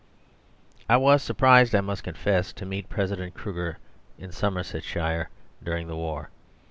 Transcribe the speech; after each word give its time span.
I 0.89 0.97
was 0.97 1.21
surprised, 1.21 1.75
I 1.75 1.81
must 1.81 2.03
confess, 2.03 2.51
to 2.53 2.65
meet 2.65 2.89
President 2.89 3.35
Kruger 3.35 3.77
in 4.17 4.31
Somersetshire 4.31 5.29
during 5.63 5.87
the 5.87 5.95
war. 5.95 6.31